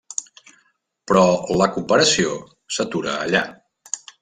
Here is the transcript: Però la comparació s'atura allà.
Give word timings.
Però 1.11 1.25
la 1.61 1.67
comparació 1.77 2.33
s'atura 2.79 3.15
allà. 3.27 3.45